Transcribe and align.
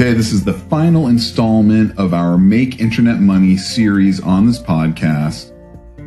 Okay, 0.00 0.14
this 0.14 0.32
is 0.32 0.42
the 0.42 0.54
final 0.54 1.08
installment 1.08 1.98
of 1.98 2.14
our 2.14 2.38
Make 2.38 2.80
Internet 2.80 3.20
Money 3.20 3.58
series 3.58 4.18
on 4.18 4.46
this 4.46 4.58
podcast. 4.58 5.50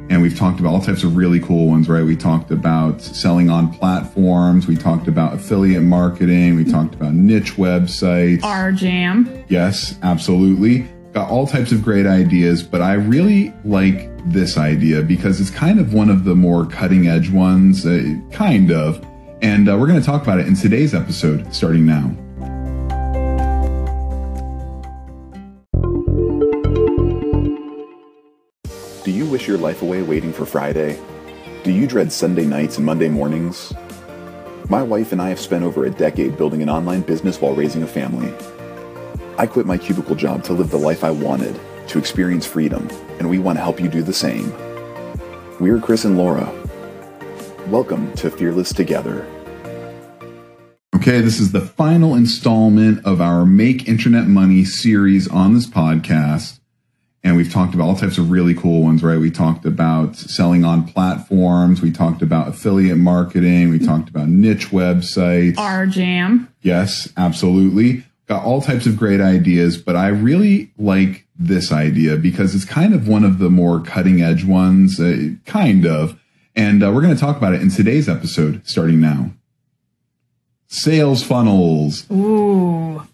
And 0.10 0.20
we've 0.20 0.36
talked 0.36 0.60
about 0.60 0.73
all 0.73 0.82
types 0.82 1.04
of 1.04 1.16
really 1.16 1.39
cool 1.39 1.68
ones, 1.68 1.88
right? 1.88 2.04
We 2.04 2.16
talked 2.16 2.50
about 2.50 3.04
selling 3.04 3.52
on 3.52 3.71
platforms. 3.71 4.66
We 4.66 4.78
talked 4.78 5.08
about 5.08 5.36
affiliate 5.36 5.84
marketing. 5.84 6.56
We 6.56 6.64
talked 6.64 6.96
about 6.96 7.14
niche 7.14 7.54
websites. 7.54 8.43
Our 8.43 8.71
jam. 8.71 9.46
Yes, 9.48 9.96
absolutely. 10.02 10.88
Got 11.12 11.30
all 11.30 11.46
types 11.46 11.71
of 11.71 11.84
great 11.84 12.07
ideas, 12.07 12.64
but 12.64 12.82
I 12.82 12.94
really 12.94 13.54
like 13.64 14.10
this 14.32 14.57
idea 14.57 15.04
because 15.04 15.39
it's 15.39 15.52
kind 15.52 15.80
of 15.80 15.94
one 15.94 16.10
of 16.10 16.23
the 16.23 16.34
more 16.34 16.66
cutting 16.66 17.10
edge 17.10 17.30
ones, 17.30 17.86
uh, 17.86 18.04
kind 18.32 18.71
of. 18.71 19.05
And 19.44 19.70
uh, 19.70 19.78
we're 19.78 19.86
going 19.86 20.00
to 20.00 20.05
talk 20.05 20.23
about 20.23 20.39
it 20.39 20.48
in 20.48 20.55
today's 20.55 20.96
episode, 20.96 21.54
starting 21.54 21.86
now. 21.86 22.18
Wish 29.43 29.50
your 29.50 29.57
life 29.57 29.82
away 29.82 30.02
waiting 30.02 30.32
for 30.32 30.46
Friday? 30.46 30.97
Do 31.65 31.71
you 31.74 31.86
dread 31.86 32.14
Sunday 32.14 32.45
nights 32.45 32.78
and 32.78 32.86
Monday 32.86 33.09
mornings? 33.09 33.73
My 34.69 34.81
wife 34.81 35.11
and 35.11 35.22
I 35.22 35.28
have 35.28 35.39
spent 35.39 35.66
over 35.66 35.83
a 35.83 35.89
decade 35.89 36.38
building 36.38 36.61
an 36.61 36.69
online 36.69 37.02
business 37.02 37.42
while 37.42 37.53
raising 37.53 37.83
a 37.83 37.88
family. 37.88 38.33
I 39.38 39.45
quit 39.45 39.66
my 39.66 39.78
cubicle 39.78 40.16
job 40.16 40.45
to 40.45 40.53
live 40.53 40.69
the 40.69 40.78
life 40.78 41.03
I 41.03 41.11
wanted, 41.11 41.59
to 41.88 42.00
experience 42.00 42.45
freedom, 42.45 42.88
and 43.19 43.30
we 43.30 43.38
want 43.38 43.58
to 43.58 43.61
help 43.61 43.81
you 43.81 43.89
do 43.89 44.02
the 44.02 44.14
same. 44.14 44.50
We're 45.59 45.81
Chris 45.81 46.05
and 46.05 46.17
Laura. 46.17 46.50
Welcome 47.67 48.14
to 48.14 48.31
Fearless 48.31 48.72
Together. 48.72 49.28
Okay, 50.95 51.19
this 51.19 51.41
is 51.41 51.52
the 51.52 51.59
final 51.59 52.16
installment 52.16 53.05
of 53.05 53.19
our 53.19 53.45
Make 53.45 53.89
Internet 53.89 54.28
Money 54.28 54.64
series 54.64 55.27
on 55.27 55.53
this 55.53 55.67
podcast. 55.67 56.61
And 57.25 57.38
we've 57.38 57.52
talked 57.52 57.73
about 57.73 57.85
all 57.85 57.95
types 57.95 58.17
of 58.17 58.31
really 58.31 58.53
cool 58.53 58.83
ones, 58.83 59.02
right? 59.02 59.17
We 59.17 59.31
talked 59.31 59.66
about 59.66 60.17
selling 60.17 60.66
on 60.66 60.85
platforms. 60.85 61.81
We 61.81 61.89
talked 61.91 62.21
about 62.21 62.49
affiliate 62.49 62.97
marketing. 62.97 63.69
We 63.69 63.80
talked 63.80 64.09
about 64.09 64.27
niche 64.27 64.69
websites. 64.71 65.57
Our 65.57 65.88
jam. 65.88 66.53
Yes, 66.61 67.11
absolutely. 67.15 68.03
Got 68.27 68.43
all 68.43 68.61
types 68.61 68.85
of 68.85 68.97
great 68.97 69.21
ideas, 69.21 69.77
but 69.77 69.95
I 69.95 70.09
really 70.09 70.71
like 70.77 71.25
this 71.38 71.71
idea 71.71 72.17
because 72.17 72.53
it's 72.55 72.65
kind 72.65 72.93
of 72.93 73.07
one 73.07 73.23
of 73.23 73.39
the 73.39 73.49
more 73.49 73.80
cutting 73.80 74.21
edge 74.21 74.43
ones, 74.43 74.99
uh, 74.99 75.30
kind 75.45 75.85
of. 75.85 76.19
And 76.55 76.83
uh, 76.83 76.91
we're 76.91 77.02
going 77.02 77.15
to 77.15 77.19
talk 77.19 77.37
about 77.37 77.53
it 77.53 77.61
in 77.61 77.69
today's 77.69 78.09
episode, 78.09 78.61
starting 78.67 78.99
now. 78.99 79.31
Sales 80.67 81.23
funnels. 81.23 82.05
Ooh. 82.11 83.08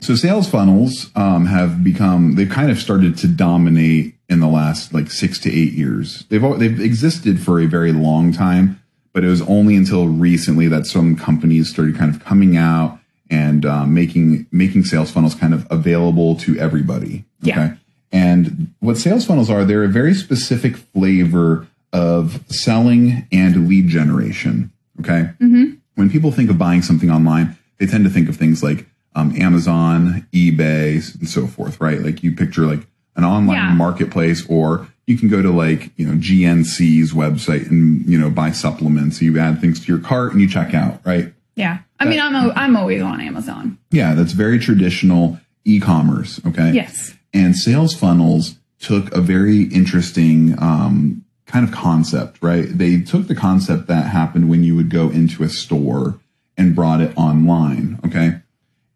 So 0.00 0.14
sales 0.14 0.48
funnels 0.48 1.10
um, 1.14 1.46
have 1.46 1.84
become 1.84 2.34
they've 2.34 2.50
kind 2.50 2.70
of 2.70 2.78
started 2.78 3.16
to 3.18 3.28
dominate 3.28 4.14
in 4.28 4.40
the 4.40 4.48
last 4.48 4.92
like 4.92 5.10
six 5.10 5.38
to 5.40 5.50
eight 5.50 5.72
years. 5.72 6.24
They've 6.28 6.42
they've 6.58 6.80
existed 6.80 7.40
for 7.40 7.60
a 7.60 7.66
very 7.66 7.92
long 7.92 8.32
time, 8.32 8.82
but 9.12 9.24
it 9.24 9.28
was 9.28 9.42
only 9.42 9.76
until 9.76 10.08
recently 10.08 10.68
that 10.68 10.86
some 10.86 11.16
companies 11.16 11.70
started 11.70 11.96
kind 11.96 12.14
of 12.14 12.24
coming 12.24 12.56
out 12.56 12.98
and 13.30 13.64
um, 13.64 13.94
making 13.94 14.46
making 14.50 14.84
sales 14.84 15.10
funnels 15.10 15.34
kind 15.34 15.54
of 15.54 15.66
available 15.70 16.36
to 16.36 16.58
everybody. 16.58 17.24
Yeah. 17.40 17.76
And 18.12 18.74
what 18.80 18.98
sales 18.98 19.24
funnels 19.24 19.48
are, 19.48 19.64
they're 19.64 19.84
a 19.84 19.88
very 19.88 20.12
specific 20.14 20.76
flavor 20.76 21.66
of 21.92 22.44
selling 22.48 23.26
and 23.32 23.68
lead 23.68 23.88
generation. 23.88 24.70
Okay. 25.00 25.30
Mm-hmm. 25.40 25.74
When 25.94 26.10
people 26.10 26.30
think 26.30 26.50
of 26.50 26.58
buying 26.58 26.82
something 26.82 27.10
online, 27.10 27.56
they 27.78 27.86
tend 27.86 28.04
to 28.04 28.10
think 28.10 28.28
of 28.28 28.36
things 28.36 28.62
like 28.62 28.86
um, 29.14 29.34
Amazon, 29.40 30.26
eBay, 30.32 31.14
and 31.18 31.28
so 31.28 31.46
forth, 31.46 31.80
right? 31.80 32.00
Like 32.00 32.22
you 32.22 32.34
picture 32.34 32.62
like 32.66 32.86
an 33.16 33.24
online 33.24 33.56
Yeah. 33.56 33.74
marketplace, 33.74 34.44
or 34.48 34.86
you 35.06 35.18
can 35.18 35.28
go 35.28 35.42
to 35.42 35.50
like 35.50 35.90
you 35.96 36.06
know 36.06 36.14
GNC's 36.14 37.12
website 37.12 37.70
and 37.70 38.04
you 38.08 38.18
know 38.18 38.30
buy 38.30 38.50
supplements. 38.52 39.20
You 39.20 39.38
add 39.38 39.60
things 39.60 39.80
to 39.80 39.86
your 39.92 40.00
cart 40.00 40.32
and 40.32 40.40
you 40.40 40.48
check 40.48 40.74
out, 40.74 41.00
right? 41.04 41.32
Yeah. 41.54 41.78
I 42.00 42.06
mean, 42.06 42.18
I'm, 42.18 42.34
a, 42.34 42.52
I'm 42.56 42.74
always 42.76 43.00
on 43.02 43.20
Amazon. 43.20 43.78
Yeah, 43.90 44.14
that's 44.14 44.32
very 44.32 44.58
traditional 44.58 45.38
e-commerce. 45.64 46.40
Okay. 46.46 46.72
Yes. 46.72 47.14
And 47.32 47.54
sales 47.54 47.94
funnels 47.94 48.56
took 48.80 49.14
a 49.14 49.20
very 49.20 49.64
interesting 49.64 50.56
um, 50.60 51.24
kind 51.46 51.64
of 51.68 51.72
concept, 51.72 52.38
right? 52.42 52.66
They 52.66 53.00
took 53.00 53.28
the 53.28 53.34
concept 53.36 53.86
that 53.86 54.06
happened 54.06 54.48
when 54.48 54.64
you 54.64 54.74
would 54.74 54.90
go 54.90 55.10
into 55.10 55.44
a 55.44 55.48
store 55.48 56.18
and 56.56 56.74
brought 56.74 57.00
it 57.00 57.12
online. 57.16 58.00
Okay. 58.06 58.40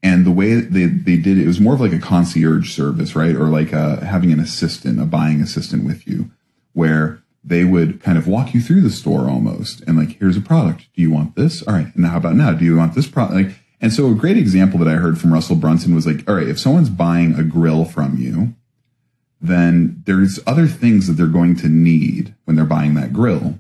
And 0.07 0.25
the 0.25 0.31
way 0.41 0.55
they, 0.55 0.87
they 0.87 1.17
did 1.17 1.37
it, 1.39 1.45
it 1.45 1.47
was 1.49 1.61
more 1.61 1.75
of 1.75 1.81
like 1.81 1.93
a 1.93 1.99
concierge 1.99 2.73
service, 2.73 3.17
right? 3.17 3.35
Or 3.35 3.49
like 3.59 3.73
uh 3.75 3.97
having 4.01 4.31
an 4.33 4.41
assistant, 4.41 5.01
a 5.01 5.05
buying 5.05 5.41
assistant 5.41 5.85
with 5.85 6.07
you, 6.07 6.31
where 6.75 7.23
they 7.43 7.65
would 7.65 8.01
kind 8.07 8.19
of 8.19 8.29
walk 8.29 8.55
you 8.55 8.61
through 8.61 8.83
the 8.83 8.91
store 9.01 9.29
almost 9.29 9.81
and 9.83 9.97
like, 9.97 10.19
here's 10.19 10.37
a 10.37 10.41
product. 10.41 10.81
Do 10.95 11.03
you 11.03 11.11
want 11.11 11.35
this? 11.35 11.63
All 11.63 11.75
right. 11.75 11.95
And 11.97 12.07
how 12.07 12.19
about 12.19 12.37
now? 12.37 12.53
Do 12.53 12.65
you 12.65 12.77
want 12.77 12.95
this 12.95 13.09
product? 13.09 13.37
Like, 13.41 13.57
and 13.81 13.93
so 13.93 14.11
a 14.11 14.15
great 14.15 14.37
example 14.37 14.79
that 14.81 14.89
I 14.89 14.95
heard 14.95 15.19
from 15.19 15.33
Russell 15.33 15.57
Brunson 15.57 15.95
was 15.95 16.07
like, 16.07 16.29
all 16.29 16.37
right, 16.37 16.49
if 16.49 16.61
someone's 16.61 16.91
buying 16.91 17.35
a 17.35 17.43
grill 17.43 17.85
from 17.85 18.17
you, 18.17 18.55
then 19.41 20.03
there's 20.07 20.39
other 20.47 20.67
things 20.67 21.07
that 21.07 21.15
they're 21.15 21.27
going 21.27 21.57
to 21.57 21.69
need 21.69 22.35
when 22.45 22.57
they're 22.57 22.65
buying 22.65 22.95
that 22.95 23.13
grill, 23.13 23.59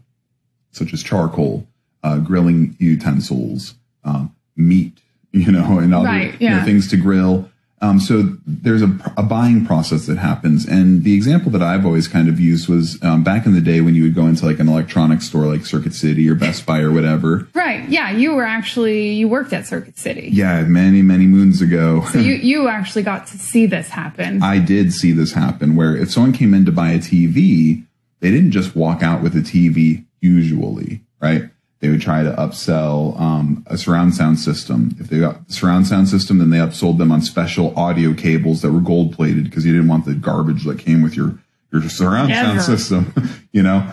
such 0.70 0.92
as 0.92 1.02
charcoal, 1.02 1.66
uh, 2.02 2.18
grilling 2.18 2.76
utensils, 2.78 3.74
um, 4.04 4.34
meat, 4.56 5.00
you 5.40 5.52
know, 5.52 5.78
and 5.78 5.94
other 5.94 6.06
Right, 6.06 6.40
you 6.40 6.50
know, 6.50 6.64
things 6.64 6.88
to 6.90 6.96
grill. 6.96 7.50
Um, 7.82 8.00
so 8.00 8.22
there's 8.46 8.80
a, 8.80 8.86
a 9.18 9.22
buying 9.22 9.66
process 9.66 10.06
that 10.06 10.16
happens. 10.16 10.66
And 10.66 11.04
the 11.04 11.14
example 11.14 11.52
that 11.52 11.62
I've 11.62 11.84
always 11.84 12.08
kind 12.08 12.28
of 12.28 12.40
used 12.40 12.68
was 12.68 13.00
um, 13.02 13.22
back 13.22 13.44
in 13.44 13.52
the 13.52 13.60
day 13.60 13.82
when 13.82 13.94
you 13.94 14.04
would 14.04 14.14
go 14.14 14.26
into 14.26 14.46
like 14.46 14.58
an 14.58 14.68
electronics 14.68 15.26
store 15.26 15.46
like 15.46 15.66
Circuit 15.66 15.92
City 15.92 16.28
or 16.28 16.34
Best 16.34 16.64
Buy 16.64 16.80
or 16.80 16.90
whatever. 16.90 17.46
Right. 17.52 17.86
Yeah. 17.88 18.10
You 18.12 18.34
were 18.34 18.44
actually, 18.44 19.10
you 19.10 19.28
worked 19.28 19.52
at 19.52 19.66
Circuit 19.66 19.98
City. 19.98 20.30
Yeah, 20.32 20.62
many, 20.62 21.02
many 21.02 21.26
moons 21.26 21.60
ago. 21.60 22.04
So 22.16 22.20
you, 22.20 22.34
you 22.34 22.68
actually 22.68 23.02
got 23.02 23.26
to 23.26 23.38
see 23.38 23.66
this 23.66 23.88
happen. 23.90 24.42
I 24.42 24.58
did 24.58 24.94
see 24.94 25.12
this 25.12 25.32
happen 25.32 25.76
where 25.76 25.94
if 25.94 26.10
someone 26.10 26.32
came 26.32 26.54
in 26.54 26.64
to 26.64 26.72
buy 26.72 26.92
a 26.92 26.98
TV, 26.98 27.84
they 28.20 28.30
didn't 28.30 28.52
just 28.52 28.74
walk 28.74 29.02
out 29.02 29.22
with 29.22 29.36
a 29.36 29.40
TV 29.40 30.04
usually, 30.20 31.02
right? 31.20 31.50
They 31.86 31.92
would 31.92 32.00
try 32.00 32.24
to 32.24 32.32
upsell 32.32 33.16
um, 33.20 33.64
a 33.68 33.78
surround 33.78 34.16
sound 34.16 34.40
system. 34.40 34.96
If 34.98 35.08
they 35.08 35.20
got 35.20 35.46
the 35.46 35.52
surround 35.52 35.86
sound 35.86 36.08
system, 36.08 36.38
then 36.38 36.50
they 36.50 36.58
upsold 36.58 36.98
them 36.98 37.12
on 37.12 37.22
special 37.22 37.72
audio 37.78 38.12
cables 38.12 38.60
that 38.62 38.72
were 38.72 38.80
gold 38.80 39.12
plated 39.12 39.44
because 39.44 39.64
you 39.64 39.72
didn't 39.72 39.86
want 39.86 40.04
the 40.04 40.14
garbage 40.14 40.64
that 40.64 40.80
came 40.80 41.00
with 41.00 41.14
your 41.14 41.38
your 41.72 41.88
surround 41.88 42.32
sound 42.32 42.60
system. 42.62 43.12
you 43.52 43.62
know, 43.62 43.88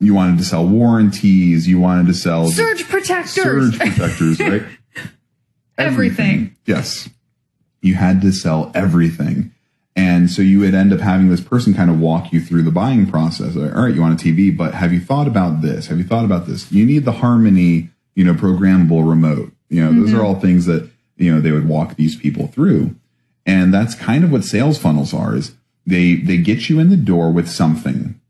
you 0.00 0.14
wanted 0.14 0.38
to 0.38 0.44
sell 0.44 0.66
warranties. 0.66 1.68
You 1.68 1.78
wanted 1.78 2.08
to 2.08 2.14
sell 2.14 2.48
Surge 2.48 2.88
protectors. 2.88 3.34
surge 3.34 3.78
protectors, 3.78 4.40
right? 4.40 4.64
Everything. 5.78 6.56
Yes. 6.66 7.08
You 7.82 7.94
had 7.94 8.20
to 8.22 8.32
sell 8.32 8.72
everything. 8.74 9.54
And 9.98 10.30
so 10.30 10.42
you 10.42 10.60
would 10.60 10.74
end 10.74 10.92
up 10.92 11.00
having 11.00 11.28
this 11.28 11.40
person 11.40 11.74
kind 11.74 11.90
of 11.90 11.98
walk 11.98 12.32
you 12.32 12.40
through 12.40 12.62
the 12.62 12.70
buying 12.70 13.10
process. 13.10 13.56
Like, 13.56 13.74
All 13.74 13.82
right, 13.82 13.92
you 13.92 14.00
want 14.00 14.22
a 14.22 14.24
TV, 14.24 14.56
but 14.56 14.72
have 14.72 14.92
you 14.92 15.00
thought 15.00 15.26
about 15.26 15.60
this? 15.60 15.88
Have 15.88 15.98
you 15.98 16.04
thought 16.04 16.24
about 16.24 16.46
this? 16.46 16.70
You 16.70 16.86
need 16.86 17.04
the 17.04 17.10
Harmony, 17.10 17.90
you 18.14 18.22
know, 18.22 18.32
programmable 18.32 19.08
remote. 19.08 19.50
You 19.68 19.84
know, 19.84 19.92
those 19.92 20.12
are 20.12 20.18
mm-hmm. 20.18 20.24
all 20.24 20.38
things 20.38 20.66
that, 20.66 20.88
you 21.16 21.34
know, 21.34 21.40
they 21.40 21.50
would 21.50 21.66
walk 21.66 21.96
these 21.96 22.14
people 22.14 22.46
through. 22.46 22.94
And 23.44 23.74
that's 23.74 23.96
kind 23.96 24.22
of 24.22 24.30
what 24.30 24.44
sales 24.44 24.78
funnels 24.78 25.12
are 25.12 25.34
is 25.34 25.56
they, 25.84 26.14
they 26.14 26.36
get 26.36 26.68
you 26.68 26.78
in 26.78 26.90
the 26.90 26.96
door 26.96 27.32
with 27.32 27.48
something, 27.48 28.20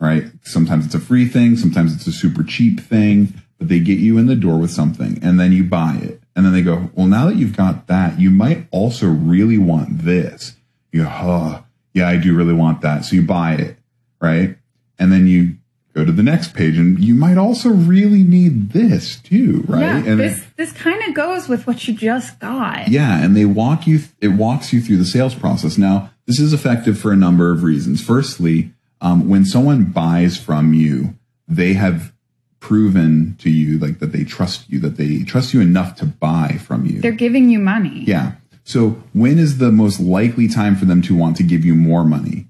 right? 0.00 0.24
Sometimes 0.44 0.86
it's 0.86 0.94
a 0.94 0.98
free 0.98 1.28
thing. 1.28 1.58
Sometimes 1.58 1.94
it's 1.94 2.06
a 2.06 2.12
super 2.12 2.42
cheap 2.42 2.80
thing, 2.80 3.34
but 3.58 3.68
they 3.68 3.80
get 3.80 3.98
you 3.98 4.16
in 4.16 4.28
the 4.28 4.34
door 4.34 4.56
with 4.56 4.70
something 4.70 5.18
and 5.22 5.38
then 5.38 5.52
you 5.52 5.62
buy 5.62 5.98
it. 6.00 6.22
And 6.34 6.46
then 6.46 6.54
they 6.54 6.62
go, 6.62 6.88
well, 6.94 7.06
now 7.06 7.26
that 7.26 7.36
you've 7.36 7.56
got 7.56 7.86
that, 7.88 8.18
you 8.18 8.30
might 8.30 8.66
also 8.70 9.08
really 9.08 9.58
want 9.58 10.04
this. 10.04 10.54
You 10.92 11.02
go, 11.04 11.08
oh, 11.10 11.64
yeah, 11.94 12.08
I 12.08 12.16
do 12.16 12.34
really 12.36 12.54
want 12.54 12.80
that. 12.82 13.04
So 13.04 13.16
you 13.16 13.22
buy 13.22 13.54
it, 13.54 13.76
right? 14.20 14.56
And 14.98 15.12
then 15.12 15.26
you 15.26 15.56
go 15.94 16.04
to 16.04 16.12
the 16.12 16.22
next 16.22 16.54
page 16.54 16.78
and 16.78 16.98
you 17.02 17.14
might 17.14 17.36
also 17.38 17.70
really 17.70 18.22
need 18.22 18.70
this 18.70 19.16
too, 19.16 19.64
right? 19.66 19.80
Yeah. 20.04 20.10
and 20.12 20.20
This, 20.20 20.44
this 20.56 20.72
kind 20.72 21.02
of 21.08 21.14
goes 21.14 21.48
with 21.48 21.66
what 21.66 21.88
you 21.88 21.94
just 21.94 22.38
got. 22.38 22.88
yeah, 22.88 23.22
and 23.22 23.36
they 23.36 23.44
walk 23.44 23.86
you. 23.86 24.00
It 24.20 24.28
walks 24.28 24.72
you 24.72 24.80
through 24.80 24.98
the 24.98 25.04
sales 25.04 25.34
process. 25.34 25.76
Now, 25.78 26.10
this 26.26 26.38
is 26.38 26.52
effective 26.52 26.98
for 26.98 27.10
a 27.12 27.16
number 27.16 27.50
of 27.50 27.62
reasons. 27.62 28.02
Firstly, 28.02 28.72
um, 29.00 29.28
when 29.28 29.44
someone 29.44 29.86
buys 29.86 30.36
from 30.36 30.72
you, 30.74 31.14
they 31.48 31.72
have 31.74 32.12
proven 32.60 33.36
to 33.38 33.50
you 33.50 33.78
like 33.78 33.98
that 34.00 34.12
they 34.12 34.24
trust 34.24 34.68
you, 34.68 34.78
that 34.80 34.96
they 34.96 35.22
trust 35.22 35.54
you 35.54 35.60
enough 35.60 35.96
to 35.96 36.04
buy 36.04 36.58
from 36.60 36.84
you. 36.86 37.00
They're 37.00 37.12
giving 37.12 37.48
you 37.50 37.58
money. 37.58 38.04
yeah. 38.06 38.32
So 38.68 39.02
when 39.14 39.38
is 39.38 39.56
the 39.56 39.72
most 39.72 39.98
likely 39.98 40.46
time 40.46 40.76
for 40.76 40.84
them 40.84 41.00
to 41.02 41.16
want 41.16 41.38
to 41.38 41.42
give 41.42 41.64
you 41.64 41.74
more 41.74 42.04
money? 42.04 42.48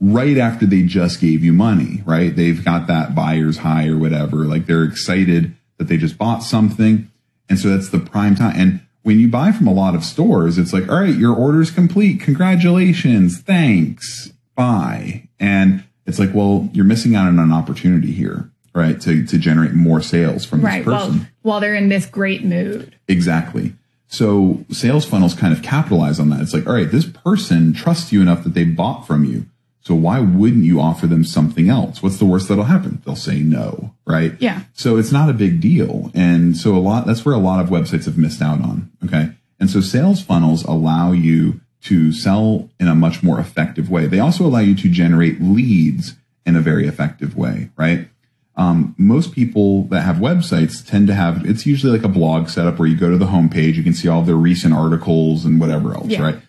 Right 0.00 0.38
after 0.38 0.64
they 0.64 0.82
just 0.84 1.20
gave 1.20 1.44
you 1.44 1.52
money, 1.52 2.02
right? 2.06 2.34
They've 2.34 2.64
got 2.64 2.86
that 2.86 3.14
buyer's 3.14 3.58
high 3.58 3.86
or 3.88 3.98
whatever. 3.98 4.38
Like 4.46 4.64
they're 4.64 4.84
excited 4.84 5.54
that 5.76 5.84
they 5.88 5.98
just 5.98 6.16
bought 6.16 6.42
something. 6.42 7.10
And 7.50 7.58
so 7.58 7.68
that's 7.68 7.90
the 7.90 7.98
prime 7.98 8.36
time. 8.36 8.54
And 8.56 8.80
when 9.02 9.20
you 9.20 9.28
buy 9.28 9.52
from 9.52 9.66
a 9.66 9.74
lot 9.74 9.94
of 9.94 10.02
stores, 10.02 10.56
it's 10.56 10.72
like, 10.72 10.88
all 10.88 11.00
right, 11.02 11.14
your 11.14 11.34
order's 11.36 11.70
complete. 11.70 12.20
Congratulations. 12.20 13.42
Thanks. 13.42 14.32
Bye. 14.54 15.28
And 15.38 15.84
it's 16.06 16.18
like, 16.18 16.30
well, 16.32 16.70
you're 16.72 16.86
missing 16.86 17.14
out 17.14 17.28
on 17.28 17.38
an 17.38 17.52
opportunity 17.52 18.12
here, 18.12 18.50
right? 18.74 18.98
To, 19.02 19.26
to 19.26 19.36
generate 19.36 19.74
more 19.74 20.00
sales 20.00 20.46
from 20.46 20.62
Right. 20.62 20.82
this 20.86 20.94
person. 20.94 21.28
While 21.42 21.60
they're 21.60 21.74
in 21.74 21.90
this 21.90 22.06
great 22.06 22.44
mood. 22.44 22.96
Exactly. 23.08 23.74
So 24.10 24.64
sales 24.70 25.04
funnels 25.04 25.34
kind 25.34 25.52
of 25.52 25.62
capitalize 25.62 26.18
on 26.18 26.30
that. 26.30 26.40
It's 26.40 26.52
like, 26.52 26.66
all 26.66 26.74
right, 26.74 26.90
this 26.90 27.06
person 27.06 27.72
trusts 27.72 28.12
you 28.12 28.20
enough 28.20 28.42
that 28.42 28.54
they 28.54 28.64
bought 28.64 29.06
from 29.06 29.24
you. 29.24 29.46
So 29.82 29.94
why 29.94 30.18
wouldn't 30.18 30.64
you 30.64 30.80
offer 30.80 31.06
them 31.06 31.24
something 31.24 31.70
else? 31.70 32.02
What's 32.02 32.18
the 32.18 32.26
worst 32.26 32.48
that'll 32.48 32.64
happen? 32.64 33.00
They'll 33.06 33.14
say 33.14 33.38
no, 33.38 33.94
right? 34.04 34.34
Yeah. 34.40 34.64
So 34.72 34.96
it's 34.96 35.12
not 35.12 35.30
a 35.30 35.32
big 35.32 35.60
deal. 35.60 36.10
And 36.12 36.56
so 36.56 36.76
a 36.76 36.78
lot, 36.78 37.06
that's 37.06 37.24
where 37.24 37.34
a 37.34 37.38
lot 37.38 37.60
of 37.60 37.70
websites 37.70 38.04
have 38.04 38.18
missed 38.18 38.42
out 38.42 38.60
on. 38.60 38.90
Okay. 39.04 39.30
And 39.60 39.70
so 39.70 39.80
sales 39.80 40.20
funnels 40.20 40.64
allow 40.64 41.12
you 41.12 41.60
to 41.82 42.12
sell 42.12 42.68
in 42.80 42.88
a 42.88 42.94
much 42.94 43.22
more 43.22 43.38
effective 43.38 43.88
way. 43.90 44.06
They 44.06 44.18
also 44.18 44.44
allow 44.44 44.58
you 44.58 44.74
to 44.74 44.88
generate 44.88 45.40
leads 45.40 46.16
in 46.44 46.56
a 46.56 46.60
very 46.60 46.86
effective 46.88 47.36
way, 47.36 47.70
right? 47.76 48.08
Um, 48.56 48.94
most 48.98 49.32
people 49.32 49.84
that 49.84 50.02
have 50.02 50.16
websites 50.16 50.84
tend 50.84 51.06
to 51.06 51.14
have, 51.14 51.46
it's 51.46 51.64
usually 51.66 51.92
like 51.96 52.04
a 52.04 52.08
blog 52.08 52.48
setup 52.48 52.78
where 52.78 52.88
you 52.88 52.96
go 52.96 53.10
to 53.10 53.16
the 53.16 53.26
homepage, 53.26 53.74
you 53.74 53.82
can 53.82 53.94
see 53.94 54.08
all 54.08 54.22
their 54.22 54.34
recent 54.36 54.74
articles 54.74 55.44
and 55.44 55.58
whatever 55.60 55.94
else, 55.94 56.08
Yeah. 56.08 56.22
right? 56.22 56.40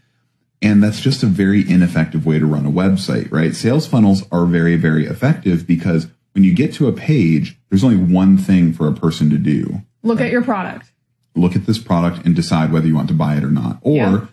And 0.61 0.83
that's 0.83 0.99
just 0.99 1.23
a 1.23 1.27
very 1.27 1.67
ineffective 1.69 2.25
way 2.25 2.37
to 2.37 2.45
run 2.45 2.65
a 2.65 2.71
website, 2.71 3.31
right? 3.31 3.55
Sales 3.55 3.87
funnels 3.87 4.23
are 4.31 4.45
very, 4.45 4.75
very 4.75 5.05
effective 5.05 5.65
because 5.65 6.07
when 6.33 6.43
you 6.43 6.53
get 6.53 6.73
to 6.73 6.87
a 6.87 6.91
page, 6.93 7.57
there's 7.69 7.83
only 7.83 7.97
one 7.97 8.37
thing 8.37 8.73
for 8.73 8.87
a 8.87 8.93
person 8.93 9.29
to 9.29 9.37
do. 9.37 9.81
Look 10.03 10.21
at 10.21 10.31
your 10.31 10.41
product. 10.43 10.91
Look 11.35 11.55
at 11.55 11.65
this 11.65 11.79
product 11.79 12.25
and 12.25 12.35
decide 12.35 12.71
whether 12.73 12.87
you 12.87 12.95
want 12.95 13.07
to 13.07 13.13
buy 13.13 13.35
it 13.35 13.43
or 13.43 13.51
not. 13.51 13.77
Or 13.81 13.95
Yeah. 13.95 14.25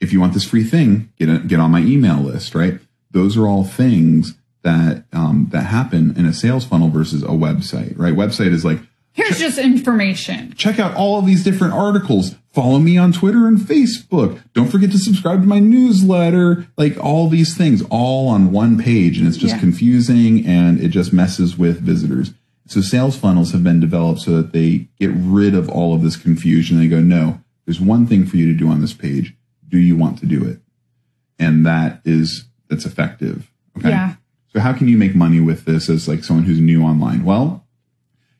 if 0.00 0.12
you 0.12 0.20
want 0.20 0.34
this 0.34 0.44
free 0.44 0.64
thing, 0.64 1.08
get 1.18 1.28
a, 1.28 1.38
get 1.38 1.58
on 1.58 1.70
my 1.70 1.80
email 1.80 2.18
list, 2.18 2.54
right? 2.54 2.78
Those 3.10 3.36
are 3.36 3.46
all 3.46 3.64
things 3.64 4.34
that 4.64 5.04
um, 5.12 5.48
that 5.52 5.62
happen 5.62 6.14
in 6.16 6.26
a 6.26 6.32
sales 6.32 6.64
funnel 6.64 6.88
versus 6.90 7.22
a 7.22 7.28
website, 7.28 7.94
right? 7.96 8.14
Website 8.14 8.52
is 8.52 8.64
like 8.64 8.80
Here's 9.12 9.38
just 9.38 9.58
information. 9.58 10.54
check 10.56 10.80
out 10.80 10.94
all 10.96 11.20
of 11.20 11.26
these 11.26 11.44
different 11.44 11.72
articles. 11.74 12.34
Follow 12.52 12.80
me 12.80 12.98
on 12.98 13.12
Twitter 13.12 13.46
and 13.46 13.58
Facebook. 13.58 14.42
Don't 14.54 14.68
forget 14.68 14.90
to 14.90 14.98
subscribe 14.98 15.42
to 15.42 15.46
my 15.46 15.60
newsletter. 15.60 16.66
Like 16.76 16.96
all 16.98 17.28
these 17.28 17.56
things 17.56 17.82
all 17.90 18.28
on 18.28 18.50
one 18.50 18.76
page. 18.82 19.18
And 19.18 19.28
it's 19.28 19.36
just 19.36 19.54
Yeah. 19.54 19.60
confusing 19.60 20.44
and 20.46 20.80
it 20.80 20.88
just 20.88 21.12
messes 21.12 21.56
with 21.56 21.80
visitors. 21.80 22.32
So 22.66 22.80
sales 22.80 23.16
funnels 23.16 23.52
have 23.52 23.62
been 23.62 23.78
developed 23.78 24.22
so 24.22 24.32
that 24.36 24.52
they 24.52 24.88
get 24.98 25.12
rid 25.14 25.54
of 25.54 25.68
all 25.68 25.94
of 25.94 26.02
this 26.02 26.16
confusion. 26.16 26.78
They 26.78 26.88
go, 26.88 27.00
no, 27.00 27.40
there's 27.66 27.80
one 27.80 28.06
thing 28.06 28.26
for 28.26 28.36
you 28.36 28.46
to 28.52 28.58
do 28.58 28.68
on 28.68 28.80
this 28.80 28.94
page. 28.94 29.34
Do 29.68 29.78
you 29.78 29.96
want 29.96 30.18
to 30.20 30.26
do 30.26 30.44
it? 30.44 30.60
And 31.38 31.64
that 31.66 32.00
is, 32.04 32.46
that's 32.68 32.84
effective. 32.86 33.50
Okay. 33.78 33.90
Yeah. 33.90 34.14
So 34.54 34.60
how 34.60 34.72
can 34.72 34.86
you 34.86 34.96
make 34.96 35.16
money 35.16 35.40
with 35.40 35.64
this 35.64 35.90
as 35.90 36.06
like 36.06 36.22
someone 36.22 36.44
who's 36.44 36.60
new 36.60 36.84
online? 36.84 37.24
Well, 37.24 37.66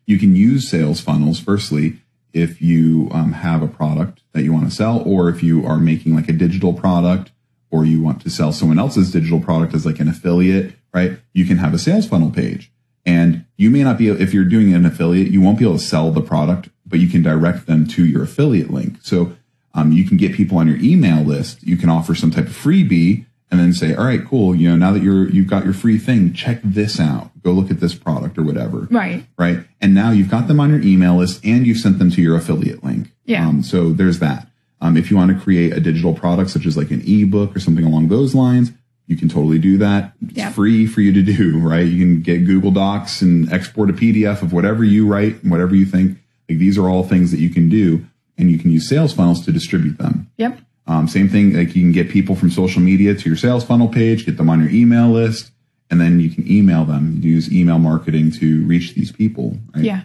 you 0.06 0.16
can 0.18 0.36
use 0.36 0.70
sales 0.70 1.00
funnels 1.00 1.40
firstly 1.40 1.98
if 2.32 2.62
you 2.62 3.08
um, 3.10 3.32
have 3.32 3.62
a 3.62 3.68
product 3.68 4.20
that 4.32 4.44
you 4.44 4.52
want 4.52 4.68
to 4.68 4.74
sell 4.74 5.02
or 5.04 5.28
if 5.28 5.42
you 5.42 5.66
are 5.66 5.78
making 5.78 6.14
like 6.14 6.28
a 6.28 6.32
digital 6.32 6.72
product 6.72 7.32
or 7.70 7.84
you 7.84 8.00
want 8.00 8.22
to 8.22 8.30
sell 8.30 8.52
someone 8.52 8.78
else's 8.78 9.10
digital 9.10 9.40
product 9.40 9.74
as 9.74 9.84
like 9.84 9.98
an 9.98 10.08
affiliate 10.08 10.76
right? 10.92 11.18
You 11.32 11.44
can 11.44 11.56
have 11.56 11.74
a 11.74 11.78
sales 11.78 12.06
funnel 12.06 12.30
page. 12.30 12.70
And 13.04 13.44
you 13.56 13.68
may 13.68 13.82
not 13.82 13.98
be 13.98 14.08
if 14.08 14.32
you're 14.32 14.44
doing 14.44 14.72
an 14.72 14.86
affiliate 14.86 15.32
you 15.32 15.40
won't 15.40 15.58
be 15.58 15.64
able 15.64 15.78
to 15.78 15.84
sell 15.84 16.12
the 16.12 16.22
product 16.22 16.68
but 16.86 17.00
you 17.00 17.08
can 17.08 17.22
direct 17.22 17.66
them 17.66 17.88
to 17.88 18.06
your 18.06 18.22
affiliate 18.22 18.70
link. 18.70 18.98
So 19.02 19.36
um, 19.74 19.90
you 19.90 20.06
can 20.06 20.16
get 20.16 20.34
people 20.34 20.58
on 20.58 20.68
your 20.68 20.78
email 20.78 21.24
list. 21.24 21.64
You 21.64 21.76
can 21.76 21.88
offer 21.88 22.14
some 22.14 22.30
type 22.30 22.46
of 22.46 22.52
freebie 22.52 23.26
and 23.50 23.60
then 23.60 23.72
say 23.72 23.94
all 23.94 24.04
right 24.04 24.24
cool 24.26 24.54
you 24.54 24.68
know 24.68 24.76
now 24.76 24.92
that 24.92 25.02
you're 25.02 25.28
you've 25.30 25.46
got 25.48 25.64
your 25.64 25.74
free 25.74 25.98
thing 25.98 26.32
check 26.32 26.60
this 26.64 26.98
out 26.98 27.30
go 27.42 27.52
look 27.52 27.70
at 27.70 27.78
this 27.80 27.94
product 27.94 28.36
or 28.38 28.42
whatever 28.42 28.88
Right. 28.90 29.24
right? 29.38 29.60
And 29.80 29.94
now 29.94 30.10
you've 30.10 30.30
got 30.30 30.48
them 30.48 30.60
on 30.60 30.70
your 30.70 30.80
email 30.80 31.16
list 31.16 31.44
and 31.44 31.66
you've 31.66 31.76
sent 31.78 31.98
them 31.98 32.10
to 32.12 32.22
your 32.22 32.36
affiliate 32.36 32.82
link. 32.82 33.12
Yeah. 33.26 33.46
Um, 33.46 33.62
so 33.62 33.92
there's 33.92 34.18
that. 34.20 34.48
Um, 34.80 34.96
if 34.96 35.10
you 35.10 35.16
want 35.18 35.30
to 35.36 35.38
create 35.44 35.74
a 35.74 35.80
digital 35.80 36.14
product 36.14 36.48
such 36.50 36.64
as 36.64 36.74
like 36.78 36.90
an 36.90 37.02
ebook 37.06 37.54
or 37.54 37.60
something 37.60 37.84
along 37.84 38.08
those 38.08 38.34
lines, 38.34 38.72
you 39.06 39.16
can 39.18 39.28
totally 39.28 39.58
do 39.58 39.76
that. 39.76 40.14
It's 40.22 40.38
Yeah. 40.38 40.50
free 40.52 40.86
for 40.86 41.02
you 41.02 41.12
to 41.12 41.22
do, 41.22 41.58
right? 41.58 41.86
You 41.86 41.98
can 41.98 42.22
get 42.22 42.46
Google 42.46 42.70
Docs 42.70 43.20
and 43.20 43.52
export 43.52 43.90
a 43.90 43.92
PDF 43.92 44.40
of 44.42 44.54
whatever 44.54 44.82
you 44.84 45.06
write 45.06 45.42
and 45.42 45.50
whatever 45.50 45.74
you 45.76 45.84
think. 45.84 46.16
Like 46.48 46.58
these 46.58 46.78
are 46.78 46.88
all 46.88 47.02
things 47.02 47.30
that 47.30 47.40
you 47.40 47.50
can 47.50 47.68
do 47.68 48.06
and 48.38 48.50
you 48.50 48.58
can 48.58 48.70
use 48.70 48.88
sales 48.88 49.12
funnels 49.12 49.44
to 49.44 49.52
distribute 49.52 49.98
them. 49.98 50.28
Yep. 50.38 50.60
Um, 50.86 51.08
same 51.08 51.28
thing, 51.28 51.54
like 51.54 51.74
you 51.74 51.82
can 51.82 51.92
get 51.92 52.10
people 52.10 52.36
from 52.36 52.50
social 52.50 52.82
media 52.82 53.14
to 53.14 53.28
your 53.28 53.36
sales 53.36 53.64
funnel 53.64 53.88
page, 53.88 54.26
get 54.26 54.36
them 54.36 54.50
on 54.50 54.60
your 54.60 54.70
email 54.70 55.08
list, 55.08 55.50
and 55.90 56.00
then 56.00 56.20
you 56.20 56.30
can 56.30 56.50
email 56.50 56.84
them, 56.84 57.20
use 57.22 57.52
email 57.52 57.78
marketing 57.78 58.30
to 58.32 58.64
reach 58.66 58.94
these 58.94 59.10
people. 59.10 59.56
Right? 59.74 59.84
Yeah. 59.84 60.02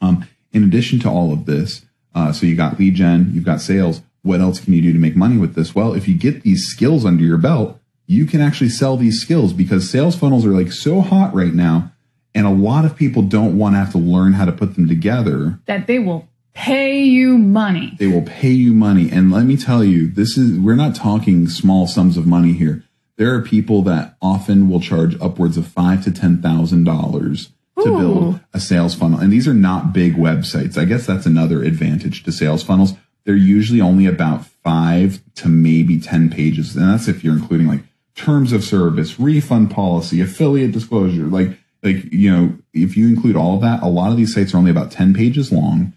Um, 0.00 0.26
in 0.52 0.64
addition 0.64 1.00
to 1.00 1.08
all 1.08 1.32
of 1.32 1.46
this, 1.46 1.84
uh, 2.14 2.32
so 2.32 2.46
you 2.46 2.54
got 2.54 2.78
lead 2.78 2.94
gen, 2.94 3.30
you've 3.34 3.44
got 3.44 3.60
sales. 3.60 4.02
What 4.22 4.40
else 4.40 4.60
can 4.60 4.72
you 4.74 4.82
do 4.82 4.92
to 4.92 4.98
make 4.98 5.16
money 5.16 5.38
with 5.38 5.54
this? 5.54 5.74
Well, 5.74 5.94
if 5.94 6.06
you 6.06 6.16
get 6.16 6.42
these 6.42 6.66
skills 6.66 7.04
under 7.04 7.24
your 7.24 7.38
belt, 7.38 7.80
you 8.06 8.26
can 8.26 8.40
actually 8.40 8.70
sell 8.70 8.96
these 8.96 9.20
skills 9.20 9.52
because 9.52 9.90
sales 9.90 10.14
funnels 10.14 10.44
are 10.44 10.50
like 10.50 10.72
so 10.72 11.00
hot 11.00 11.34
right 11.34 11.54
now. 11.54 11.92
And 12.34 12.46
a 12.46 12.50
lot 12.50 12.84
of 12.84 12.96
people 12.96 13.22
don't 13.22 13.58
want 13.58 13.74
to 13.74 13.78
have 13.78 13.92
to 13.92 13.98
learn 13.98 14.34
how 14.34 14.44
to 14.46 14.52
put 14.52 14.74
them 14.74 14.88
together 14.88 15.60
That 15.66 15.86
they 15.86 15.98
will 15.98 16.28
pay 16.54 17.02
you 17.02 17.38
money. 17.38 17.94
they 17.98 18.06
will 18.06 18.22
pay 18.22 18.50
you 18.50 18.72
money. 18.72 19.10
And 19.10 19.30
let 19.30 19.44
me 19.44 19.56
tell 19.56 19.82
you, 19.82 20.08
this 20.08 20.36
is, 20.36 20.58
we're 20.58 20.74
not 20.74 20.94
talking 20.94 21.48
small 21.48 21.86
sums 21.86 22.16
of 22.16 22.26
money 22.26 22.52
here. 22.52 22.84
There 23.16 23.34
are 23.34 23.42
people 23.42 23.82
that 23.82 24.16
often 24.20 24.68
will 24.68 24.80
charge 24.80 25.20
upwards 25.20 25.56
of 25.56 25.66
five 25.66 26.02
to 26.04 26.10
ten 26.10 26.40
thousand 26.42 26.84
dollars 26.84 27.52
to 27.78 27.88
Ooh. 27.88 27.98
build 27.98 28.40
a 28.52 28.60
sales 28.60 28.94
funnel. 28.94 29.18
And 29.18 29.32
these 29.32 29.46
are 29.48 29.54
not 29.54 29.92
big 29.92 30.14
websites. 30.14 30.76
I 30.76 30.84
guess 30.84 31.06
that's 31.06 31.26
another 31.26 31.62
advantage 31.62 32.22
to 32.24 32.32
sales 32.32 32.62
funnels. 32.62 32.94
They're 33.24 33.34
usually 33.34 33.80
only 33.80 34.06
about 34.06 34.46
five 34.46 35.20
to 35.36 35.48
maybe 35.48 36.00
10 36.00 36.30
pages. 36.30 36.74
And 36.74 36.90
that's 36.90 37.08
if 37.08 37.22
you're 37.22 37.36
including 37.36 37.68
like 37.68 37.82
terms 38.14 38.52
of 38.52 38.64
service, 38.64 39.18
refund 39.18 39.70
policy, 39.70 40.20
affiliate 40.20 40.72
disclosure. 40.72 41.24
Like, 41.24 41.58
like, 41.82 42.12
you 42.12 42.30
know, 42.30 42.58
if 42.72 42.96
you 42.96 43.08
include 43.08 43.36
all 43.36 43.56
of 43.56 43.62
that, 43.62 43.82
a 43.82 43.88
lot 43.88 44.10
of 44.10 44.16
these 44.16 44.34
sites 44.34 44.54
are 44.54 44.58
only 44.58 44.70
about 44.70 44.90
10 44.90 45.14
pages 45.14 45.52
long 45.52 45.92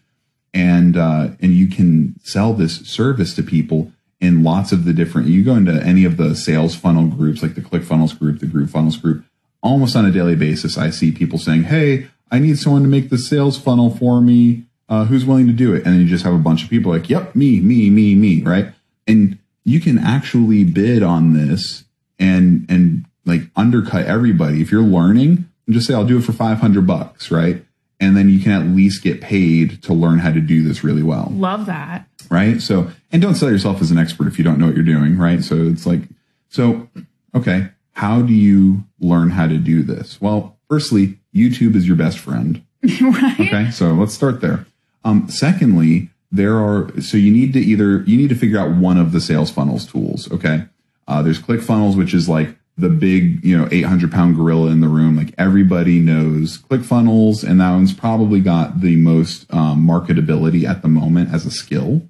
and 0.55 0.95
uh, 0.95 1.27
and 1.41 1.53
you 1.53 1.67
can 1.67 2.17
sell 2.23 2.53
this 2.53 2.77
service 2.87 3.35
to 3.35 3.43
people 3.43 3.91
in 4.21 4.41
lots 4.41 4.71
of 4.71 4.85
the 4.85 4.93
different. 4.93 5.27
You 5.27 5.43
go 5.43 5.55
into 5.55 5.83
any 5.83 6.05
of 6.05 6.17
the 6.17 6.33
sales 6.33 6.75
funnel 6.75 7.07
groups, 7.07 7.43
like 7.43 7.53
the 7.53 7.61
ClickFunnels 7.61 8.17
group, 8.17 8.39
the 8.39 8.47
GrooveFunnels 8.47 8.99
group, 8.99 9.25
almost 9.61 9.95
on 9.95 10.05
a 10.05 10.11
daily 10.11 10.35
basis. 10.35 10.77
I 10.77 10.89
see 10.89 11.11
people 11.11 11.37
saying, 11.37 11.63
"Hey, 11.63 12.07
I 12.31 12.39
need 12.39 12.57
someone 12.57 12.83
to 12.83 12.87
make 12.87 13.09
the 13.09 13.17
sales 13.17 13.59
funnel 13.59 13.91
for 13.91 14.21
me. 14.21 14.63
Uh, 14.87 15.05
who's 15.05 15.25
willing 15.25 15.47
to 15.47 15.53
do 15.53 15.73
it?" 15.73 15.85
And 15.85 15.93
then 15.93 16.01
you 16.01 16.07
just 16.07 16.23
have 16.23 16.33
a 16.33 16.39
bunch 16.39 16.63
of 16.63 16.69
people 16.69 16.91
like, 16.91 17.09
"Yep, 17.09 17.35
me, 17.35 17.59
me, 17.59 17.89
me, 17.89 18.15
me," 18.15 18.41
right? 18.41 18.69
And 19.05 19.37
you 19.65 19.81
can 19.81 19.99
actually 19.99 20.63
bid 20.63 21.03
on 21.03 21.33
this 21.33 21.83
and 22.17 22.65
and 22.69 23.05
like 23.25 23.41
undercut 23.57 24.05
everybody 24.05 24.61
if 24.61 24.71
you're 24.71 24.81
learning. 24.81 25.49
And 25.67 25.73
just 25.73 25.85
say, 25.85 25.93
"I'll 25.93 26.07
do 26.07 26.19
it 26.19 26.23
for 26.23 26.31
five 26.31 26.59
hundred 26.59 26.87
bucks," 26.87 27.29
right? 27.29 27.65
And 28.05 28.15
then 28.15 28.29
you 28.29 28.39
can 28.39 28.51
at 28.51 28.67
least 28.75 29.03
get 29.03 29.19
paid 29.19 29.81
to 29.83 29.93
learn 29.93 30.19
how 30.19 30.31
to 30.31 30.39
do 30.39 30.63
this 30.63 30.83
really 30.83 31.03
well 31.03 31.29
Love 31.31 31.65
that. 31.65 32.07
right? 32.29 32.61
So, 32.61 32.91
and 33.11 33.21
don't 33.21 33.35
sell 33.35 33.49
yourself 33.49 33.81
as 33.81 33.89
an 33.91 33.97
expert 33.97 34.27
if 34.27 34.37
you 34.37 34.43
don't 34.43 34.59
know 34.59 34.67
what 34.67 34.75
you're 34.75 34.85
doing, 34.85 35.17
right? 35.17 35.43
So 35.43 35.55
it's 35.63 35.85
like, 35.85 36.01
so, 36.49 36.87
okay, 37.33 37.69
how 37.93 38.21
do 38.21 38.33
you 38.33 38.83
learn 38.99 39.31
how 39.31 39.47
to 39.47 39.57
do 39.57 39.81
this? 39.83 40.21
Well, 40.21 40.57
firstly, 40.69 41.17
YouTube 41.33 41.75
is 41.75 41.87
your 41.87 41.97
best 41.97 42.19
friend. 42.19 42.63
right? 43.01 43.39
Okay, 43.39 43.71
so 43.71 43.93
let's 43.93 44.13
start 44.13 44.41
there. 44.41 44.65
Um, 45.03 45.27
secondly, 45.29 46.09
there 46.31 46.57
are 46.57 46.91
so 47.01 47.17
you 47.17 47.31
need 47.31 47.53
to 47.53 47.59
either 47.59 48.01
you 48.03 48.17
need 48.17 48.29
to 48.29 48.35
figure 48.35 48.59
out 48.59 48.71
one 48.75 48.97
of 48.97 49.11
the 49.11 49.21
sales 49.21 49.49
funnels 49.51 49.85
tools. 49.85 50.31
Okay, 50.31 50.65
uh, 51.07 51.21
there's 51.21 51.39
ClickFunnels, 51.39 51.97
which 51.97 52.13
is 52.13 52.27
like 52.29 52.55
the 52.77 52.89
big 52.89 53.43
you 53.43 53.57
know 53.57 53.67
800 53.71 54.11
pound 54.11 54.35
gorilla 54.35 54.71
in 54.71 54.81
the 54.81 54.87
room. 54.87 55.15
Like 55.15 55.33
everybody 55.37 55.99
knows 55.99 56.59
ClickFunnels, 56.59 57.43
and 57.43 57.61
that 57.61 57.71
one's 57.71 57.93
probably 57.93 58.39
got 58.39 58.81
the 58.81 58.95
most 58.95 59.51
um, 59.53 59.87
marketability 59.87 60.67
at 60.67 60.81
the 60.81 60.87
moment 60.87 61.33
as 61.33 61.45
a 61.45 61.51
skill. 61.51 62.01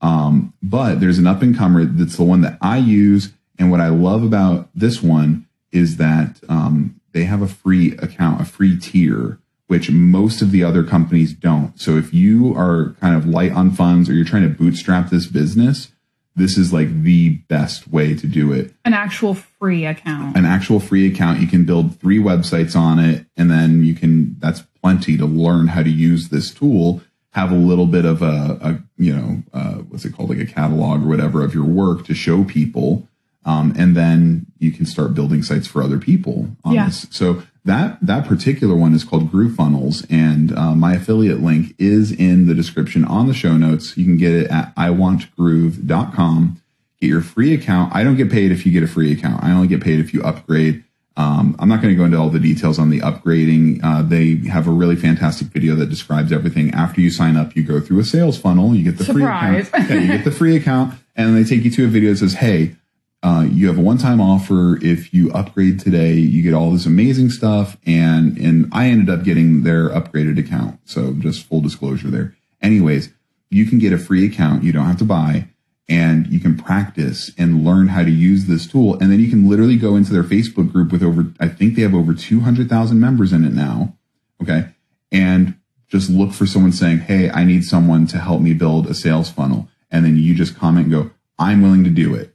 Um, 0.00 0.52
but 0.62 1.00
there's 1.00 1.18
an 1.18 1.26
up 1.26 1.42
and 1.42 1.56
comer 1.56 1.84
that's 1.84 2.16
the 2.16 2.24
one 2.24 2.40
that 2.42 2.58
I 2.60 2.78
use, 2.78 3.32
and 3.58 3.70
what 3.70 3.80
I 3.80 3.88
love 3.88 4.22
about 4.22 4.68
this 4.74 5.02
one 5.02 5.46
is 5.70 5.96
that 5.96 6.40
um, 6.48 7.00
they 7.12 7.24
have 7.24 7.40
a 7.40 7.48
free 7.48 7.92
account, 7.96 8.40
a 8.40 8.44
free 8.44 8.78
tier 8.78 9.38
which 9.72 9.90
most 9.90 10.42
of 10.42 10.50
the 10.50 10.62
other 10.62 10.84
companies 10.84 11.32
don't. 11.32 11.80
So 11.80 11.96
if 11.96 12.12
you 12.12 12.54
are 12.54 12.94
kind 13.00 13.16
of 13.16 13.24
light 13.24 13.52
on 13.52 13.70
funds 13.70 14.06
or 14.06 14.12
you're 14.12 14.22
trying 14.22 14.42
to 14.42 14.50
bootstrap 14.50 15.08
this 15.08 15.26
business, 15.26 15.91
this 16.34 16.56
is 16.56 16.72
like 16.72 17.02
the 17.02 17.30
best 17.48 17.88
way 17.88 18.14
to 18.14 18.26
do 18.26 18.52
it. 18.52 18.72
An 18.84 18.94
actual 18.94 19.34
free 19.34 19.84
account. 19.84 20.36
An 20.36 20.44
actual 20.46 20.80
free 20.80 21.06
account, 21.06 21.40
you 21.40 21.46
can 21.46 21.64
build 21.64 21.98
three 22.00 22.18
websites 22.18 22.74
on 22.74 22.98
it, 22.98 23.26
and 23.36 23.50
then 23.50 23.84
you 23.84 23.94
can, 23.94 24.36
that's 24.38 24.62
plenty 24.82 25.16
to 25.18 25.26
learn 25.26 25.68
how 25.68 25.82
to 25.82 25.90
use 25.90 26.30
this 26.30 26.52
tool. 26.52 27.02
Have 27.32 27.50
a 27.52 27.56
little 27.56 27.86
bit 27.86 28.04
of 28.04 28.22
a, 28.22 28.58
a 28.60 28.82
you 28.96 29.14
know, 29.14 29.42
uh, 29.52 29.74
what's 29.88 30.04
it 30.04 30.14
called, 30.14 30.30
like 30.30 30.38
a 30.38 30.46
catalog 30.46 31.02
or 31.02 31.08
whatever 31.08 31.42
of 31.44 31.54
your 31.54 31.64
work 31.64 32.04
to 32.06 32.14
show 32.14 32.44
people. 32.44 33.08
Um, 33.44 33.74
and 33.76 33.96
then 33.96 34.46
you 34.58 34.70
can 34.70 34.86
start 34.86 35.14
building 35.14 35.42
sites 35.42 35.66
for 35.66 35.82
other 35.82 35.98
people 35.98 36.56
on 36.64 36.74
Yeah. 36.74 36.86
this. 36.86 37.06
So 37.10 37.42
that 37.64 37.98
that 38.04 38.26
particular 38.26 38.74
one 38.74 38.92
is 38.94 39.04
called 39.04 39.30
GrooveFunnels, 39.30 40.04
and 40.10 40.56
uh, 40.56 40.74
my 40.74 40.94
affiliate 40.94 41.40
link 41.40 41.74
is 41.78 42.10
in 42.10 42.46
the 42.48 42.54
description 42.54 43.04
on 43.04 43.28
the 43.28 43.34
show 43.34 43.56
notes. 43.56 43.96
You 43.96 44.04
can 44.04 44.16
get 44.16 44.32
it 44.32 44.50
at 44.50 44.74
iwantgroove.com. 44.76 46.60
Get 47.00 47.06
your 47.08 47.20
free 47.22 47.54
account. 47.54 47.94
I 47.94 48.04
don't 48.04 48.16
get 48.16 48.30
paid 48.30 48.52
if 48.52 48.64
you 48.64 48.72
get 48.72 48.82
a 48.82 48.86
free 48.88 49.12
account. 49.12 49.42
I 49.42 49.52
only 49.52 49.68
get 49.68 49.80
paid 49.82 50.00
if 50.00 50.14
you 50.14 50.22
upgrade. 50.22 50.84
Um, 51.16 51.56
I'm 51.58 51.68
not 51.68 51.82
going 51.82 51.92
to 51.92 51.98
go 51.98 52.04
into 52.04 52.16
all 52.16 52.30
the 52.30 52.38
details 52.38 52.78
on 52.78 52.88
the 52.90 53.00
upgrading. 53.00 53.80
Uh, 53.82 54.02
they 54.02 54.36
have 54.48 54.66
a 54.66 54.70
really 54.70 54.96
fantastic 54.96 55.48
video 55.48 55.74
that 55.76 55.86
describes 55.90 56.32
everything. 56.32 56.72
After 56.72 57.00
you 57.00 57.10
sign 57.10 57.36
up, 57.36 57.54
you 57.54 57.64
go 57.64 57.80
through 57.80 57.98
a 58.00 58.04
sales 58.04 58.38
funnel. 58.38 58.74
You 58.74 58.84
get 58.84 58.98
the 58.98 59.04
Surprise. 59.04 59.68
free 59.68 59.80
account. 59.80 59.90
Yeah, 59.90 60.00
you 60.00 60.06
get 60.06 60.24
the 60.24 60.30
free 60.30 60.56
account, 60.56 60.94
and 61.14 61.36
they 61.36 61.44
take 61.44 61.64
you 61.64 61.70
to 61.72 61.84
a 61.84 61.88
video 61.88 62.10
that 62.10 62.16
says, 62.18 62.34
"Hey, 62.34 62.76
uh, 63.22 63.46
you 63.48 63.68
have 63.68 63.78
a 63.78 63.82
one-time 63.82 64.20
offer. 64.20 64.78
If 64.82 65.14
you 65.14 65.30
upgrade 65.32 65.78
today, 65.78 66.14
you 66.14 66.42
get 66.42 66.54
all 66.54 66.72
this 66.72 66.86
amazing 66.86 67.30
stuff." 67.30 67.76
And 67.86 68.36
and 68.38 68.68
I 68.72 68.88
ended 68.88 69.10
up 69.10 69.24
getting 69.24 69.62
their 69.62 69.88
upgraded 69.88 70.38
account. 70.38 70.80
So 70.84 71.12
just 71.14 71.46
full 71.46 71.60
disclosure 71.60 72.08
there. 72.08 72.36
Anyways, 72.60 73.10
you 73.50 73.66
can 73.66 73.78
get 73.78 73.92
a 73.92 73.98
free 73.98 74.26
account. 74.26 74.64
You 74.64 74.72
don't 74.72 74.86
have 74.86 74.98
to 74.98 75.04
buy 75.04 75.48
and 75.88 76.26
you 76.28 76.40
can 76.40 76.56
practice 76.56 77.30
and 77.36 77.64
learn 77.64 77.88
how 77.88 78.02
to 78.02 78.10
use 78.10 78.46
this 78.46 78.66
tool. 78.66 78.94
And 78.98 79.12
then 79.12 79.20
you 79.20 79.28
can 79.28 79.48
literally 79.48 79.76
go 79.76 79.96
into 79.96 80.12
their 80.12 80.22
Facebook 80.22 80.72
group 80.72 80.90
with 80.90 81.02
over, 81.02 81.26
I 81.38 81.48
think 81.48 81.74
they 81.74 81.82
have 81.82 81.94
over 81.94 82.14
200,000 82.14 82.98
members 82.98 83.32
in 83.32 83.44
it 83.44 83.52
now. 83.52 83.94
Okay. 84.40 84.68
And 85.10 85.54
just 85.88 86.08
look 86.08 86.32
for 86.32 86.46
someone 86.46 86.72
saying, 86.72 87.00
Hey, 87.00 87.28
I 87.30 87.44
need 87.44 87.64
someone 87.64 88.06
to 88.06 88.18
help 88.18 88.40
me 88.40 88.54
build 88.54 88.86
a 88.86 88.94
sales 88.94 89.30
funnel. 89.30 89.68
And 89.90 90.04
then 90.04 90.16
you 90.16 90.34
just 90.34 90.56
comment 90.56 90.86
and 90.86 90.94
go, 90.94 91.10
I'm 91.38 91.60
willing 91.60 91.84
to 91.84 91.90
do 91.90 92.14
it. 92.14 92.31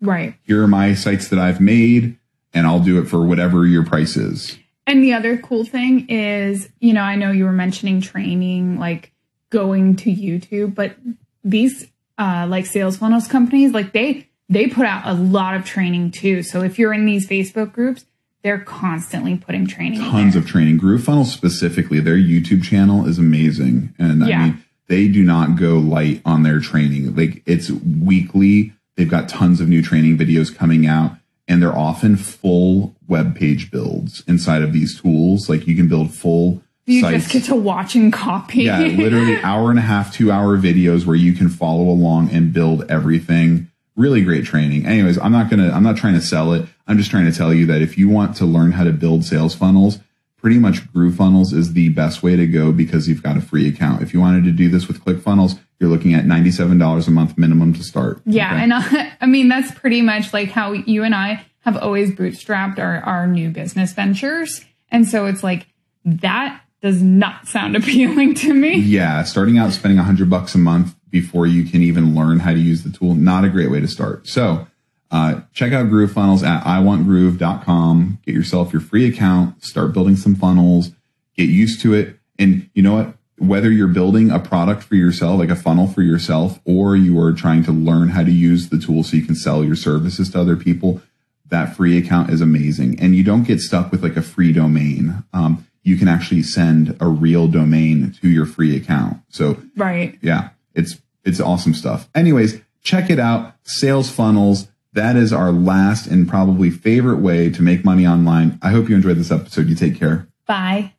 Right. 0.00 0.34
Here 0.42 0.62
are 0.62 0.68
my 0.68 0.94
sites 0.94 1.28
that 1.28 1.38
I've 1.38 1.60
made 1.60 2.16
and 2.52 2.66
I'll 2.66 2.80
do 2.80 3.00
it 3.00 3.06
for 3.06 3.24
whatever 3.24 3.66
your 3.66 3.84
price 3.84 4.16
is. 4.16 4.58
And 4.86 5.04
the 5.04 5.12
other 5.12 5.36
cool 5.38 5.64
thing 5.64 6.08
is, 6.08 6.68
you 6.80 6.92
know, 6.92 7.02
I 7.02 7.14
know 7.14 7.30
you 7.30 7.44
were 7.44 7.52
mentioning 7.52 8.00
training, 8.00 8.78
like 8.78 9.12
going 9.50 9.96
to 9.96 10.10
YouTube, 10.10 10.74
but 10.74 10.96
these 11.44 11.88
uh, 12.18 12.46
like 12.48 12.66
sales 12.66 12.96
funnels 12.96 13.28
companies, 13.28 13.72
like 13.72 13.92
they 13.92 14.28
they 14.48 14.66
put 14.66 14.86
out 14.86 15.06
a 15.06 15.14
lot 15.14 15.54
of 15.54 15.64
training 15.64 16.10
too. 16.10 16.42
So 16.42 16.62
if 16.62 16.78
you're 16.78 16.92
in 16.92 17.06
these 17.06 17.28
Facebook 17.28 17.72
groups, 17.72 18.04
they're 18.42 18.58
constantly 18.58 19.36
putting 19.36 19.66
training. 19.66 20.00
tons 20.00 20.34
of 20.34 20.46
training. 20.46 20.78
Groove 20.78 21.02
GrooveFunnels 21.02 21.26
specifically, 21.26 22.00
their 22.00 22.16
YouTube 22.16 22.64
channel 22.64 23.06
is 23.06 23.18
amazing, 23.18 23.94
and 23.98 24.24
I 24.24 24.26
mean 24.26 24.64
they 24.88 25.08
do 25.08 25.22
not 25.22 25.56
go 25.56 25.78
light 25.78 26.20
on 26.24 26.42
their 26.42 26.58
training. 26.58 27.14
Like 27.14 27.42
it's 27.46 27.70
weekly. 27.70 28.72
They've 29.00 29.08
got 29.08 29.30
tons 29.30 29.62
of 29.62 29.68
new 29.70 29.80
training 29.80 30.18
videos 30.18 30.54
coming 30.54 30.86
out, 30.86 31.12
and 31.48 31.62
they're 31.62 31.74
often 31.74 32.16
full 32.16 32.94
web 33.08 33.34
page 33.34 33.70
builds 33.70 34.22
inside 34.28 34.60
of 34.60 34.74
these 34.74 35.00
tools. 35.00 35.48
Like 35.48 35.66
you 35.66 35.74
can 35.74 35.88
build 35.88 36.12
full 36.12 36.62
you 36.84 37.00
sites. 37.00 37.22
just 37.22 37.32
get 37.32 37.44
to 37.44 37.54
watch 37.54 37.94
and 37.94 38.12
copy. 38.12 38.64
yeah, 38.64 38.80
literally 38.80 39.38
hour 39.42 39.70
and 39.70 39.78
a 39.78 39.82
half, 39.82 40.12
two 40.12 40.30
hour 40.30 40.58
videos 40.58 41.06
where 41.06 41.16
you 41.16 41.32
can 41.32 41.48
follow 41.48 41.84
along 41.84 42.28
and 42.28 42.52
build 42.52 42.90
everything. 42.90 43.70
Really 43.96 44.22
great 44.22 44.44
training. 44.44 44.84
Anyways, 44.84 45.16
I'm 45.16 45.32
not 45.32 45.48
gonna, 45.48 45.70
I'm 45.70 45.82
not 45.82 45.96
trying 45.96 46.12
to 46.12 46.20
sell 46.20 46.52
it. 46.52 46.66
I'm 46.86 46.98
just 46.98 47.10
trying 47.10 47.24
to 47.24 47.32
tell 47.32 47.54
you 47.54 47.64
that 47.64 47.80
if 47.80 47.96
you 47.96 48.10
want 48.10 48.36
to 48.36 48.44
learn 48.44 48.72
how 48.72 48.84
to 48.84 48.92
build 48.92 49.24
sales 49.24 49.54
funnels, 49.54 49.98
pretty 50.40 50.58
much 50.58 50.90
GrooveFunnels 50.92 51.52
is 51.52 51.72
the 51.74 51.90
best 51.90 52.22
way 52.22 52.36
to 52.36 52.46
go 52.46 52.72
because 52.72 53.08
you've 53.08 53.22
got 53.22 53.36
a 53.36 53.40
free 53.40 53.68
account. 53.68 54.02
If 54.02 54.12
you 54.14 54.20
wanted 54.20 54.44
to 54.44 54.52
do 54.52 54.68
this 54.68 54.88
with 54.88 55.04
ClickFunnels, 55.04 55.58
you're 55.78 55.90
looking 55.90 56.14
at 56.14 56.24
$97 56.24 57.06
a 57.06 57.10
month 57.10 57.36
minimum 57.38 57.72
to 57.74 57.82
start. 57.82 58.20
Yeah, 58.26 58.52
Okay? 58.52 58.62
and 58.62 58.74
I, 58.74 58.78
uh, 58.78 59.10
I 59.20 59.26
mean 59.26 59.48
that's 59.48 59.70
pretty 59.72 60.02
much 60.02 60.32
like 60.32 60.50
how 60.50 60.72
you 60.72 61.04
and 61.04 61.14
I 61.14 61.44
have 61.60 61.76
always 61.76 62.10
bootstrapped 62.12 62.78
our 62.78 63.00
our 63.00 63.26
new 63.26 63.50
business 63.50 63.92
ventures, 63.92 64.64
and 64.90 65.06
so 65.06 65.26
it's 65.26 65.42
like 65.42 65.66
that 66.04 66.60
does 66.82 67.02
not 67.02 67.46
sound 67.46 67.76
appealing 67.80 68.34
to 68.34 68.54
me. 68.54 68.76
yeah, 68.78 69.22
starting 69.22 69.58
out 69.58 69.72
spending 69.72 69.98
a 69.98 70.02
hundred 70.02 70.30
bucks 70.30 70.54
a 70.54 70.58
month 70.58 70.94
before 71.10 71.46
you 71.46 71.64
can 71.64 71.82
even 71.82 72.14
learn 72.14 72.38
how 72.38 72.52
to 72.52 72.58
use 72.58 72.82
the 72.84 72.90
tool, 72.90 73.14
not 73.14 73.44
a 73.44 73.48
great 73.48 73.70
way 73.70 73.80
to 73.80 73.88
start. 73.88 74.26
So, 74.28 74.66
uh, 75.10 75.40
check 75.52 75.72
out 75.72 75.88
Groove 75.90 76.12
Funnels 76.12 76.42
at 76.42 76.62
iwantgroove.com. 76.64 78.18
Get 78.24 78.34
yourself 78.34 78.72
your 78.72 78.82
free 78.82 79.06
account, 79.08 79.62
start 79.64 79.92
building 79.92 80.16
some 80.16 80.34
funnels, 80.34 80.90
get 81.36 81.48
used 81.48 81.80
to 81.82 81.94
it. 81.94 82.16
And 82.38 82.68
you 82.74 82.82
know 82.82 82.94
what? 82.94 83.14
Whether 83.38 83.70
you're 83.70 83.88
building 83.88 84.30
a 84.30 84.38
product 84.38 84.82
for 84.82 84.96
yourself, 84.96 85.38
like 85.38 85.48
a 85.48 85.56
funnel 85.56 85.86
for 85.86 86.02
yourself, 86.02 86.60
or 86.66 86.94
you 86.94 87.18
are 87.20 87.32
trying 87.32 87.64
to 87.64 87.72
learn 87.72 88.10
how 88.10 88.22
to 88.22 88.30
use 88.30 88.68
the 88.68 88.78
tool 88.78 89.02
so 89.02 89.16
you 89.16 89.24
can 89.24 89.34
sell 89.34 89.64
your 89.64 89.76
services 89.76 90.30
to 90.30 90.40
other 90.40 90.56
people, 90.56 91.00
that 91.48 91.74
free 91.74 91.96
account 91.96 92.30
is 92.30 92.42
amazing. 92.42 93.00
And 93.00 93.16
you 93.16 93.24
don't 93.24 93.44
get 93.44 93.60
stuck 93.60 93.90
with 93.90 94.02
like 94.02 94.16
a 94.16 94.22
free 94.22 94.52
domain. 94.52 95.24
Um, 95.32 95.66
you 95.82 95.96
can 95.96 96.06
actually 96.06 96.42
send 96.42 96.96
a 97.00 97.08
real 97.08 97.48
domain 97.48 98.14
to 98.20 98.28
your 98.28 98.44
free 98.44 98.76
account. 98.76 99.18
So 99.30 99.56
Right. 99.74 100.18
yeah, 100.20 100.50
it's 100.74 101.00
it's 101.24 101.40
awesome 101.40 101.72
stuff. 101.74 102.08
Anyways, 102.14 102.60
check 102.82 103.08
it 103.10 103.18
out. 103.18 103.54
Sales 103.64 104.10
funnels. 104.10 104.68
That 104.92 105.14
is 105.14 105.32
our 105.32 105.52
last 105.52 106.08
and 106.08 106.28
probably 106.28 106.68
favorite 106.68 107.20
way 107.20 107.48
to 107.50 107.62
make 107.62 107.84
money 107.84 108.06
online. 108.06 108.58
I 108.60 108.70
hope 108.70 108.88
you 108.88 108.96
enjoyed 108.96 109.18
this 109.18 109.30
episode. 109.30 109.68
You 109.68 109.76
take 109.76 109.96
care. 109.96 110.26
Bye. 110.46 110.94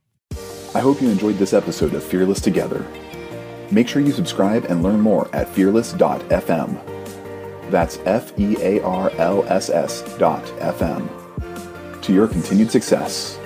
I 0.73 0.79
hope 0.79 1.01
you 1.01 1.09
enjoyed 1.09 1.37
this 1.37 1.51
episode 1.51 1.93
of 1.93 2.01
Fearless 2.01 2.39
Together. 2.39 2.85
Make 3.69 3.89
sure 3.89 4.01
you 4.01 4.13
subscribe 4.13 4.63
and 4.65 4.81
learn 4.81 5.01
more 5.01 5.29
at 5.35 5.49
fearless.fm. 5.49 6.79
That's 7.69 7.99
F 8.05 8.31
E 8.39 8.55
A 8.61 8.81
R 8.81 9.11
L 9.17 9.43
S 9.47 9.69
S 9.69 10.01
dot 10.17 10.43
FM. 10.59 11.09
To 12.01 12.13
your 12.13 12.29
continued 12.29 12.71
success. 12.71 13.37